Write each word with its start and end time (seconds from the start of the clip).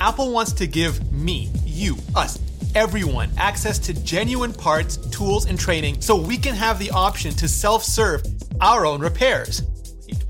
Apple 0.00 0.32
wants 0.32 0.52
to 0.54 0.66
give 0.66 1.12
me, 1.12 1.50
you, 1.66 1.94
us, 2.16 2.38
everyone 2.74 3.30
access 3.36 3.78
to 3.80 3.92
genuine 4.02 4.52
parts, 4.52 4.96
tools, 4.96 5.44
and 5.44 5.60
training 5.60 6.00
so 6.00 6.16
we 6.16 6.38
can 6.38 6.54
have 6.54 6.78
the 6.78 6.90
option 6.90 7.32
to 7.34 7.46
self 7.46 7.84
serve 7.84 8.22
our 8.62 8.86
own 8.86 9.00
repairs. 9.00 9.62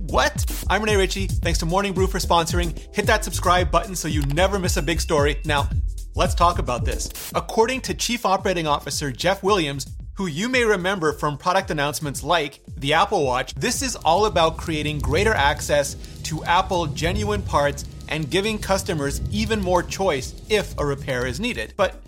What? 0.00 0.44
I'm 0.68 0.82
Rene 0.82 0.96
Ritchie. 0.96 1.28
Thanks 1.28 1.60
to 1.60 1.66
Morning 1.66 1.92
Brew 1.92 2.08
for 2.08 2.18
sponsoring. 2.18 2.76
Hit 2.92 3.06
that 3.06 3.22
subscribe 3.22 3.70
button 3.70 3.94
so 3.94 4.08
you 4.08 4.22
never 4.26 4.58
miss 4.58 4.76
a 4.76 4.82
big 4.82 5.00
story. 5.00 5.40
Now, 5.44 5.68
let's 6.16 6.34
talk 6.34 6.58
about 6.58 6.84
this. 6.84 7.30
According 7.36 7.82
to 7.82 7.94
Chief 7.94 8.26
Operating 8.26 8.66
Officer 8.66 9.12
Jeff 9.12 9.44
Williams, 9.44 9.86
who 10.14 10.26
you 10.26 10.48
may 10.48 10.64
remember 10.64 11.12
from 11.12 11.38
product 11.38 11.70
announcements 11.70 12.24
like 12.24 12.60
the 12.76 12.92
Apple 12.92 13.24
Watch, 13.24 13.54
this 13.54 13.82
is 13.82 13.94
all 13.94 14.26
about 14.26 14.56
creating 14.56 14.98
greater 14.98 15.32
access 15.32 15.94
to 16.24 16.42
Apple 16.44 16.86
genuine 16.88 17.40
parts 17.40 17.84
and 18.10 18.30
giving 18.30 18.58
customers 18.58 19.20
even 19.30 19.60
more 19.60 19.82
choice 19.82 20.34
if 20.48 20.78
a 20.78 20.84
repair 20.84 21.26
is 21.26 21.40
needed. 21.40 21.72
But 21.76 22.02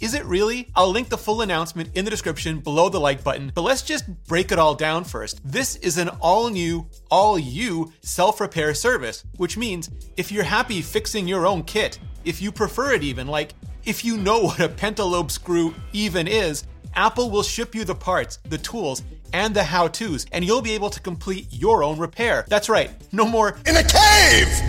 is 0.00 0.14
it 0.14 0.24
really? 0.26 0.68
I'll 0.76 0.90
link 0.90 1.08
the 1.08 1.18
full 1.18 1.42
announcement 1.42 1.90
in 1.96 2.04
the 2.04 2.10
description 2.10 2.60
below 2.60 2.88
the 2.88 3.00
like 3.00 3.24
button, 3.24 3.50
but 3.52 3.62
let's 3.62 3.82
just 3.82 4.06
break 4.24 4.52
it 4.52 4.58
all 4.58 4.76
down 4.76 5.02
first. 5.02 5.40
This 5.44 5.74
is 5.76 5.98
an 5.98 6.08
all 6.20 6.50
new, 6.50 6.86
all 7.10 7.36
you 7.36 7.92
self 8.02 8.40
repair 8.40 8.74
service, 8.74 9.24
which 9.38 9.56
means 9.56 9.90
if 10.16 10.30
you're 10.30 10.44
happy 10.44 10.82
fixing 10.82 11.26
your 11.26 11.46
own 11.46 11.64
kit, 11.64 11.98
if 12.24 12.40
you 12.40 12.52
prefer 12.52 12.92
it 12.92 13.02
even, 13.02 13.26
like 13.26 13.54
if 13.84 14.04
you 14.04 14.16
know 14.16 14.40
what 14.44 14.60
a 14.60 14.68
pentalobe 14.68 15.32
screw 15.32 15.74
even 15.92 16.28
is, 16.28 16.64
Apple 16.94 17.30
will 17.30 17.42
ship 17.42 17.74
you 17.74 17.84
the 17.84 17.94
parts, 17.94 18.38
the 18.48 18.58
tools, 18.58 19.02
and 19.32 19.54
the 19.54 19.64
how 19.64 19.88
to's, 19.88 20.26
and 20.30 20.44
you'll 20.44 20.62
be 20.62 20.72
able 20.72 20.90
to 20.90 21.00
complete 21.00 21.48
your 21.50 21.82
own 21.82 21.98
repair. 21.98 22.44
That's 22.48 22.68
right, 22.68 22.90
no 23.12 23.26
more 23.26 23.58
in 23.66 23.76
a 23.76 23.82
cave 23.82 24.67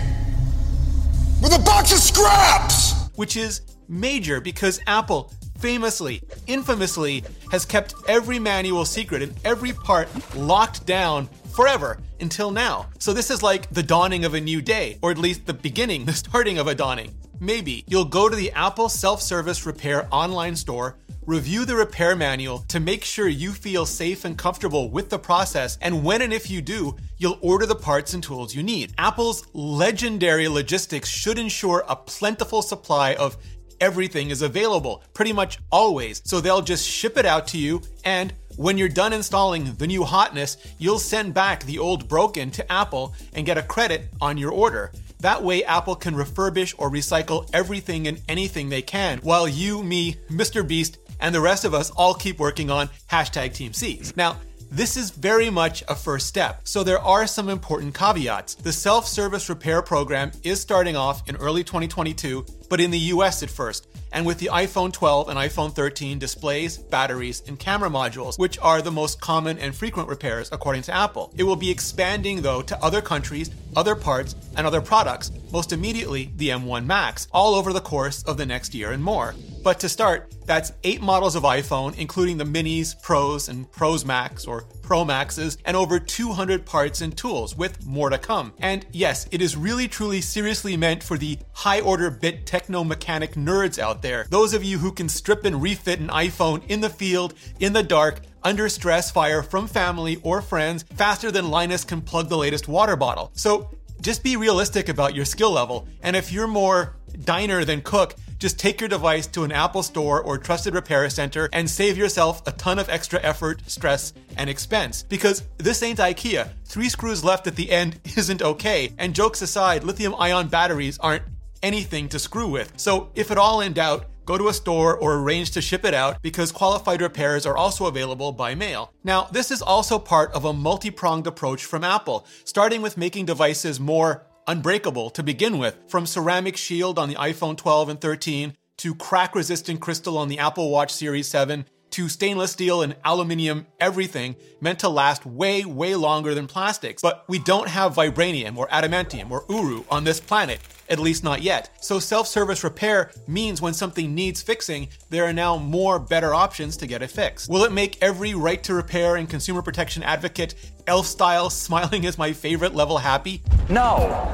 box 1.80 1.92
of 1.92 1.98
scraps! 1.98 3.08
Which 3.16 3.38
is 3.38 3.62
major 3.88 4.38
because 4.38 4.80
Apple 4.86 5.32
famously, 5.58 6.22
infamously, 6.46 7.24
has 7.52 7.64
kept 7.64 7.94
every 8.06 8.38
manual 8.38 8.84
secret 8.84 9.22
and 9.22 9.34
every 9.46 9.72
part 9.72 10.08
locked 10.36 10.84
down 10.84 11.26
forever 11.54 11.98
until 12.20 12.50
now. 12.50 12.86
So 12.98 13.14
this 13.14 13.30
is 13.30 13.42
like 13.42 13.70
the 13.70 13.82
dawning 13.82 14.26
of 14.26 14.34
a 14.34 14.40
new 14.40 14.60
day, 14.60 14.98
or 15.00 15.10
at 15.10 15.16
least 15.16 15.46
the 15.46 15.54
beginning, 15.54 16.04
the 16.06 16.12
starting 16.12 16.58
of 16.58 16.66
a 16.66 16.74
dawning. 16.74 17.14
Maybe 17.40 17.84
you'll 17.88 18.04
go 18.04 18.28
to 18.28 18.36
the 18.36 18.52
Apple 18.52 18.90
Self 18.90 19.22
Service 19.22 19.64
Repair 19.64 20.06
online 20.12 20.56
store, 20.56 20.98
review 21.26 21.64
the 21.64 21.76
repair 21.76 22.16
manual 22.16 22.60
to 22.68 22.80
make 22.80 23.04
sure 23.04 23.28
you 23.28 23.52
feel 23.52 23.86
safe 23.86 24.24
and 24.24 24.36
comfortable 24.36 24.90
with 24.90 25.10
the 25.10 25.18
process, 25.18 25.78
and 25.80 26.04
when 26.04 26.22
and 26.22 26.32
if 26.32 26.50
you 26.50 26.62
do, 26.62 26.96
you'll 27.18 27.38
order 27.40 27.66
the 27.66 27.74
parts 27.74 28.14
and 28.14 28.22
tools 28.22 28.54
you 28.54 28.62
need. 28.62 28.92
Apple's 28.98 29.46
legendary 29.52 30.48
logistics 30.48 31.08
should 31.08 31.38
ensure 31.38 31.84
a 31.88 31.96
plentiful 31.96 32.62
supply 32.62 33.14
of 33.14 33.36
everything 33.80 34.30
is 34.30 34.42
available 34.42 35.02
pretty 35.14 35.32
much 35.32 35.58
always. 35.70 36.20
So 36.24 36.40
they'll 36.40 36.62
just 36.62 36.88
ship 36.88 37.16
it 37.16 37.26
out 37.26 37.46
to 37.48 37.58
you 37.58 37.82
and 38.04 38.32
when 38.56 38.76
you're 38.76 38.88
done 38.88 39.14
installing 39.14 39.74
the 39.76 39.86
new 39.86 40.04
hotness, 40.04 40.58
you'll 40.76 40.98
send 40.98 41.32
back 41.32 41.64
the 41.64 41.78
old 41.78 42.08
broken 42.08 42.50
to 42.50 42.70
Apple 42.70 43.14
and 43.32 43.46
get 43.46 43.56
a 43.56 43.62
credit 43.62 44.10
on 44.20 44.36
your 44.36 44.50
order. 44.50 44.92
That 45.20 45.42
way, 45.42 45.64
Apple 45.64 45.94
can 45.94 46.14
refurbish 46.14 46.74
or 46.76 46.90
recycle 46.90 47.48
everything 47.54 48.06
and 48.06 48.20
anything 48.28 48.68
they 48.68 48.82
can, 48.82 49.18
while 49.18 49.48
you, 49.48 49.82
me, 49.82 50.16
Mr. 50.30 50.66
Beast, 50.66 50.98
and 51.20 51.34
the 51.34 51.40
rest 51.40 51.64
of 51.64 51.74
us 51.74 51.90
all 51.90 52.14
keep 52.14 52.38
working 52.38 52.70
on 52.70 52.88
hashtag 53.10 53.54
Team 53.54 53.72
Seas. 53.72 54.16
Now, 54.16 54.36
this 54.72 54.96
is 54.96 55.10
very 55.10 55.50
much 55.50 55.82
a 55.88 55.96
first 55.96 56.28
step, 56.28 56.60
so 56.62 56.84
there 56.84 57.00
are 57.00 57.26
some 57.26 57.48
important 57.48 57.92
caveats. 57.92 58.54
The 58.54 58.72
self 58.72 59.08
service 59.08 59.48
repair 59.48 59.82
program 59.82 60.30
is 60.44 60.60
starting 60.60 60.94
off 60.94 61.28
in 61.28 61.34
early 61.36 61.64
2022, 61.64 62.46
but 62.68 62.80
in 62.80 62.92
the 62.92 62.98
US 62.98 63.42
at 63.42 63.50
first, 63.50 63.88
and 64.12 64.24
with 64.24 64.38
the 64.38 64.50
iPhone 64.52 64.92
12 64.92 65.28
and 65.28 65.36
iPhone 65.36 65.74
13 65.74 66.20
displays, 66.20 66.78
batteries, 66.78 67.42
and 67.48 67.58
camera 67.58 67.90
modules, 67.90 68.38
which 68.38 68.60
are 68.60 68.80
the 68.80 68.92
most 68.92 69.20
common 69.20 69.58
and 69.58 69.74
frequent 69.74 70.08
repairs 70.08 70.48
according 70.52 70.82
to 70.82 70.94
Apple. 70.94 71.32
It 71.36 71.42
will 71.42 71.56
be 71.56 71.70
expanding 71.70 72.40
though 72.40 72.62
to 72.62 72.80
other 72.80 73.02
countries, 73.02 73.50
other 73.74 73.96
parts, 73.96 74.36
and 74.56 74.68
other 74.68 74.80
products, 74.80 75.32
most 75.52 75.72
immediately 75.72 76.30
the 76.36 76.50
M1 76.50 76.86
Macs, 76.86 77.26
all 77.32 77.56
over 77.56 77.72
the 77.72 77.80
course 77.80 78.22
of 78.22 78.36
the 78.36 78.46
next 78.46 78.72
year 78.72 78.92
and 78.92 79.02
more. 79.02 79.34
But 79.62 79.78
to 79.80 79.88
start, 79.88 80.32
that's 80.46 80.72
eight 80.84 81.02
models 81.02 81.36
of 81.36 81.42
iPhone, 81.42 81.96
including 81.98 82.38
the 82.38 82.44
Minis, 82.44 83.00
Pros, 83.02 83.48
and 83.48 83.70
Pros 83.70 84.04
Max 84.04 84.46
or 84.46 84.64
Pro 84.82 85.04
Maxes, 85.04 85.58
and 85.64 85.76
over 85.76 86.00
200 86.00 86.64
parts 86.64 87.02
and 87.02 87.16
tools, 87.16 87.56
with 87.56 87.84
more 87.86 88.10
to 88.10 88.18
come. 88.18 88.54
And 88.58 88.86
yes, 88.92 89.28
it 89.30 89.42
is 89.42 89.56
really 89.56 89.86
truly 89.86 90.22
seriously 90.22 90.76
meant 90.76 91.02
for 91.02 91.18
the 91.18 91.38
high 91.52 91.80
order 91.80 92.10
bit 92.10 92.46
techno 92.46 92.84
mechanic 92.84 93.34
nerds 93.34 93.78
out 93.78 94.02
there. 94.02 94.26
Those 94.30 94.54
of 94.54 94.64
you 94.64 94.78
who 94.78 94.92
can 94.92 95.08
strip 95.08 95.44
and 95.44 95.62
refit 95.62 96.00
an 96.00 96.08
iPhone 96.08 96.66
in 96.68 96.80
the 96.80 96.90
field, 96.90 97.34
in 97.60 97.72
the 97.72 97.82
dark, 97.82 98.20
under 98.42 98.68
stress 98.70 99.10
fire 99.10 99.42
from 99.42 99.66
family 99.66 100.16
or 100.22 100.40
friends 100.40 100.84
faster 100.94 101.30
than 101.30 101.50
Linus 101.50 101.84
can 101.84 102.00
plug 102.00 102.28
the 102.28 102.38
latest 102.38 102.66
water 102.66 102.96
bottle. 102.96 103.30
So 103.34 103.70
just 104.00 104.22
be 104.22 104.36
realistic 104.36 104.88
about 104.88 105.14
your 105.14 105.26
skill 105.26 105.50
level. 105.50 105.86
And 106.02 106.16
if 106.16 106.32
you're 106.32 106.46
more 106.46 106.96
diner 107.24 107.64
than 107.64 107.82
cook, 107.82 108.14
just 108.40 108.58
take 108.58 108.80
your 108.80 108.88
device 108.88 109.26
to 109.28 109.44
an 109.44 109.52
Apple 109.52 109.82
store 109.82 110.20
or 110.22 110.38
trusted 110.38 110.74
repair 110.74 111.08
center 111.10 111.48
and 111.52 111.68
save 111.68 111.96
yourself 111.96 112.42
a 112.48 112.52
ton 112.52 112.78
of 112.78 112.88
extra 112.88 113.20
effort, 113.22 113.60
stress, 113.70 114.14
and 114.36 114.50
expense. 114.50 115.02
Because 115.04 115.44
this 115.58 115.82
ain't 115.82 115.98
IKEA. 115.98 116.48
Three 116.64 116.88
screws 116.88 117.22
left 117.22 117.46
at 117.46 117.54
the 117.54 117.70
end 117.70 118.00
isn't 118.16 118.42
okay. 118.42 118.92
And 118.98 119.14
jokes 119.14 119.42
aside, 119.42 119.84
lithium 119.84 120.14
ion 120.18 120.48
batteries 120.48 120.98
aren't 120.98 121.22
anything 121.62 122.08
to 122.08 122.18
screw 122.18 122.48
with. 122.48 122.72
So 122.76 123.10
if 123.14 123.30
at 123.30 123.38
all 123.38 123.60
in 123.60 123.74
doubt, 123.74 124.06
go 124.24 124.38
to 124.38 124.48
a 124.48 124.54
store 124.54 124.96
or 124.96 125.16
arrange 125.16 125.50
to 125.50 125.60
ship 125.60 125.84
it 125.84 125.92
out 125.92 126.22
because 126.22 126.52
qualified 126.52 127.02
repairs 127.02 127.44
are 127.44 127.56
also 127.56 127.86
available 127.86 128.32
by 128.32 128.54
mail. 128.54 128.92
Now, 129.04 129.24
this 129.24 129.50
is 129.50 129.60
also 129.60 129.98
part 129.98 130.32
of 130.32 130.44
a 130.44 130.52
multi 130.52 130.90
pronged 130.90 131.26
approach 131.26 131.64
from 131.64 131.84
Apple, 131.84 132.26
starting 132.44 132.80
with 132.80 132.96
making 132.96 133.26
devices 133.26 133.80
more 133.80 134.26
unbreakable 134.50 135.10
to 135.10 135.22
begin 135.22 135.58
with, 135.58 135.78
from 135.86 136.04
ceramic 136.04 136.56
shield 136.56 136.98
on 136.98 137.08
the 137.08 137.14
iPhone 137.14 137.56
12 137.56 137.88
and 137.88 138.00
13 138.00 138.56
to 138.78 138.94
crack 138.96 139.36
resistant 139.36 139.80
crystal 139.80 140.18
on 140.18 140.26
the 140.26 140.40
Apple 140.40 140.70
Watch 140.70 140.92
Series 140.92 141.28
7 141.28 141.64
to 141.90 142.08
stainless 142.08 142.50
steel 142.50 142.82
and 142.82 142.96
aluminium 143.04 143.66
everything 143.78 144.34
meant 144.60 144.80
to 144.80 144.88
last 144.88 145.24
way, 145.24 145.64
way 145.64 145.94
longer 145.94 146.34
than 146.34 146.48
plastics. 146.48 147.00
But 147.00 147.24
we 147.28 147.38
don't 147.38 147.68
have 147.68 147.94
vibranium 147.94 148.56
or 148.56 148.66
adamantium 148.68 149.30
or 149.30 149.44
uru 149.48 149.84
on 149.88 150.02
this 150.02 150.18
planet, 150.18 150.58
at 150.88 150.98
least 150.98 151.22
not 151.22 151.42
yet. 151.42 151.70
So 151.80 152.00
self 152.00 152.26
service 152.26 152.64
repair 152.64 153.12
means 153.28 153.62
when 153.62 153.74
something 153.74 154.14
needs 154.14 154.42
fixing, 154.42 154.88
there 155.10 155.24
are 155.24 155.32
now 155.32 155.58
more 155.58 156.00
better 156.00 156.34
options 156.34 156.76
to 156.78 156.88
get 156.88 157.02
it 157.02 157.10
fixed. 157.10 157.48
Will 157.48 157.64
it 157.64 157.72
make 157.72 158.02
every 158.02 158.34
right 158.34 158.62
to 158.64 158.74
repair 158.74 159.14
and 159.14 159.30
consumer 159.30 159.62
protection 159.62 160.02
advocate 160.02 160.56
elf 160.88 161.06
style 161.06 161.50
smiling 161.50 162.04
is 162.04 162.18
my 162.18 162.32
favorite 162.32 162.74
level 162.74 162.98
happy? 162.98 163.42
No. 163.70 164.26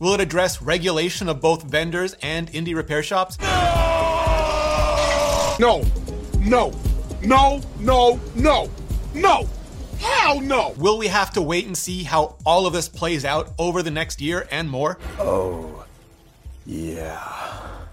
Will 0.00 0.14
it 0.14 0.20
address 0.20 0.62
regulation 0.62 1.28
of 1.28 1.40
both 1.40 1.64
vendors 1.64 2.16
and 2.22 2.50
indie 2.50 2.74
repair 2.74 3.02
shops? 3.02 3.38
No, 5.60 5.84
no, 6.40 6.72
no, 7.22 7.60
no, 7.78 8.18
no, 8.34 8.70
no. 9.14 9.48
Hell 10.00 10.40
no! 10.40 10.74
Will 10.78 10.98
we 10.98 11.06
have 11.06 11.30
to 11.34 11.42
wait 11.42 11.66
and 11.66 11.76
see 11.76 12.02
how 12.02 12.36
all 12.44 12.66
of 12.66 12.72
this 12.72 12.88
plays 12.88 13.24
out 13.24 13.52
over 13.58 13.82
the 13.82 13.90
next 13.90 14.20
year 14.20 14.48
and 14.50 14.68
more? 14.68 14.98
Oh, 15.18 15.84
yeah. 16.66 17.22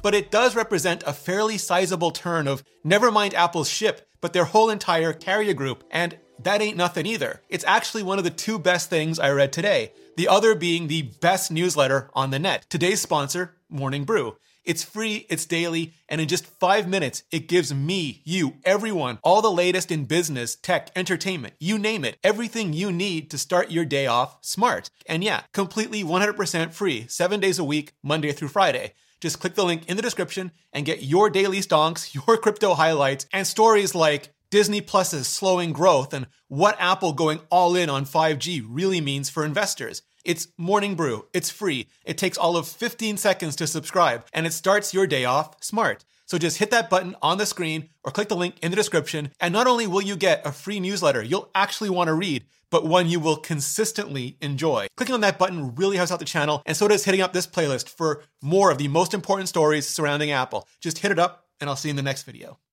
But 0.01 0.15
it 0.15 0.31
does 0.31 0.55
represent 0.55 1.03
a 1.05 1.13
fairly 1.13 1.57
sizable 1.57 2.11
turn 2.11 2.47
of 2.47 2.63
never 2.83 3.11
mind 3.11 3.33
Apple's 3.33 3.69
ship, 3.69 4.09
but 4.21 4.33
their 4.33 4.45
whole 4.45 4.69
entire 4.69 5.13
carrier 5.13 5.53
group, 5.53 5.83
and 5.91 6.17
that 6.43 6.61
ain't 6.61 6.77
nothing 6.77 7.05
either. 7.05 7.41
It's 7.49 7.65
actually 7.65 8.03
one 8.03 8.17
of 8.17 8.23
the 8.23 8.29
two 8.29 8.59
best 8.59 8.89
things 8.89 9.19
I 9.19 9.29
read 9.31 9.51
today, 9.51 9.91
the 10.15 10.27
other 10.27 10.55
being 10.55 10.87
the 10.87 11.01
best 11.01 11.51
newsletter 11.51 12.09
on 12.13 12.31
the 12.31 12.39
net. 12.39 12.65
Today's 12.69 13.01
sponsor, 13.01 13.55
Morning 13.69 14.05
Brew. 14.05 14.37
It's 14.63 14.83
free, 14.83 15.25
it's 15.29 15.45
daily, 15.45 15.93
and 16.07 16.21
in 16.21 16.27
just 16.27 16.45
five 16.45 16.87
minutes, 16.87 17.23
it 17.31 17.47
gives 17.47 17.73
me, 17.73 18.21
you, 18.23 18.57
everyone, 18.63 19.17
all 19.23 19.41
the 19.41 19.51
latest 19.51 19.91
in 19.91 20.05
business, 20.05 20.55
tech, 20.55 20.91
entertainment, 20.95 21.55
you 21.59 21.79
name 21.79 22.05
it, 22.05 22.17
everything 22.23 22.73
you 22.73 22.91
need 22.91 23.31
to 23.31 23.37
start 23.37 23.71
your 23.71 23.85
day 23.85 24.05
off 24.05 24.37
smart. 24.41 24.89
And 25.07 25.23
yeah, 25.23 25.43
completely 25.53 26.03
100% 26.03 26.71
free, 26.71 27.07
seven 27.07 27.39
days 27.39 27.57
a 27.57 27.63
week, 27.63 27.93
Monday 28.03 28.31
through 28.31 28.49
Friday. 28.49 28.93
Just 29.21 29.39
click 29.39 29.55
the 29.55 29.65
link 29.65 29.89
in 29.89 29.97
the 29.97 30.03
description 30.03 30.51
and 30.71 30.85
get 30.85 31.03
your 31.03 31.29
daily 31.29 31.59
stonks, 31.59 32.13
your 32.27 32.37
crypto 32.37 32.75
highlights, 32.75 33.25
and 33.33 33.47
stories 33.47 33.95
like 33.95 34.33
Disney 34.51 34.81
Plus's 34.81 35.27
slowing 35.27 35.73
growth 35.73 36.11
and 36.11 36.25
what 36.47 36.75
Apple 36.79 37.13
going 37.13 37.39
all 37.51 37.75
in 37.75 37.87
on 37.87 38.03
5G 38.03 38.65
really 38.67 38.99
means 38.99 39.29
for 39.29 39.45
investors. 39.45 40.01
It's 40.25 40.47
Morning 40.57 40.95
Brew. 40.95 41.27
It's 41.33 41.51
free. 41.51 41.87
It 42.03 42.17
takes 42.17 42.37
all 42.37 42.57
of 42.57 42.67
15 42.67 43.17
seconds 43.17 43.55
to 43.57 43.67
subscribe, 43.67 44.25
and 44.33 44.47
it 44.47 44.53
starts 44.53 44.93
your 44.93 45.05
day 45.05 45.23
off 45.23 45.63
smart. 45.63 46.03
So 46.25 46.39
just 46.39 46.57
hit 46.57 46.71
that 46.71 46.89
button 46.89 47.15
on 47.21 47.37
the 47.37 47.45
screen 47.45 47.89
or 48.03 48.11
click 48.11 48.27
the 48.27 48.35
link 48.35 48.55
in 48.63 48.71
the 48.71 48.75
description. 48.75 49.31
And 49.39 49.53
not 49.53 49.67
only 49.67 49.85
will 49.85 50.01
you 50.01 50.15
get 50.15 50.45
a 50.45 50.51
free 50.51 50.79
newsletter 50.79 51.23
you'll 51.23 51.49
actually 51.53 51.91
want 51.91 52.07
to 52.07 52.13
read, 52.13 52.45
but 52.71 52.85
one 52.85 53.07
you 53.07 53.19
will 53.19 53.37
consistently 53.37 54.35
enjoy. 54.41 54.87
Clicking 54.97 55.15
on 55.15 55.21
that 55.21 55.37
button 55.37 55.75
really 55.75 55.97
helps 55.97 56.11
out 56.11 56.19
the 56.19 56.25
channel, 56.25 56.63
and 56.65 56.75
so 56.75 56.87
does 56.87 57.05
hitting 57.05 57.21
up 57.21 57.33
this 57.33 57.47
playlist 57.47 57.87
for 57.87 58.23
more 58.41 58.71
of 58.71 58.79
the 58.79 58.87
most 58.87 59.13
important 59.13 59.47
stories 59.47 59.87
surrounding 59.87 60.31
Apple. 60.31 60.67
Just 60.81 60.99
hit 60.99 61.11
it 61.11 61.19
up, 61.19 61.45
and 61.61 61.69
I'll 61.69 61.75
see 61.75 61.89
you 61.89 61.91
in 61.91 61.95
the 61.95 62.01
next 62.01 62.23
video. 62.23 62.59